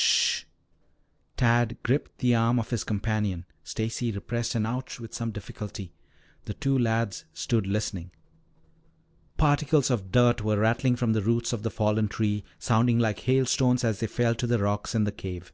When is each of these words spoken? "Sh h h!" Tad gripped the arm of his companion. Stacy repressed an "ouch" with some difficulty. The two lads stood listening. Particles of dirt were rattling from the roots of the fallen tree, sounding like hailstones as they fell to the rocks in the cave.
"Sh 0.00 0.04
h 0.04 0.38
h!" 0.38 0.46
Tad 1.36 1.76
gripped 1.82 2.20
the 2.20 2.34
arm 2.34 2.58
of 2.58 2.70
his 2.70 2.84
companion. 2.84 3.44
Stacy 3.62 4.10
repressed 4.10 4.54
an 4.54 4.64
"ouch" 4.64 4.98
with 4.98 5.12
some 5.12 5.30
difficulty. 5.30 5.92
The 6.46 6.54
two 6.54 6.78
lads 6.78 7.26
stood 7.34 7.66
listening. 7.66 8.10
Particles 9.36 9.90
of 9.90 10.10
dirt 10.10 10.40
were 10.42 10.56
rattling 10.56 10.96
from 10.96 11.12
the 11.12 11.20
roots 11.20 11.52
of 11.52 11.64
the 11.64 11.70
fallen 11.70 12.08
tree, 12.08 12.44
sounding 12.58 12.98
like 12.98 13.18
hailstones 13.18 13.84
as 13.84 14.00
they 14.00 14.06
fell 14.06 14.34
to 14.36 14.46
the 14.46 14.58
rocks 14.58 14.94
in 14.94 15.04
the 15.04 15.12
cave. 15.12 15.52